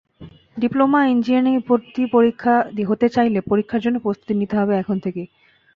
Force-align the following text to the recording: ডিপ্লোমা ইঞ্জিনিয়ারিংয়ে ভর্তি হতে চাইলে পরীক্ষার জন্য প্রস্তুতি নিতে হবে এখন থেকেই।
ডিপ্লোমা 0.57 0.99
ইঞ্জিনিয়ারিংয়ে 1.05 1.65
ভর্তি 1.67 2.01
হতে 2.83 3.07
চাইলে 3.09 3.39
পরীক্ষার 3.41 3.81
জন্য 3.81 3.97
প্রস্তুতি 3.99 4.33
নিতে 4.33 4.55
হবে 4.57 4.73
এখন 4.77 4.97
থেকেই। 4.99 5.27